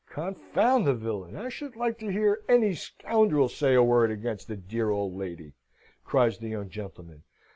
[0.09, 1.37] "Confound the villain!
[1.37, 5.53] I should like to hear any scoundrel say a word against the dear old lady,"
[6.03, 7.21] cries the young gentleman.